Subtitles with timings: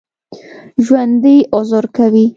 [0.85, 2.25] ژوندي عذر کوي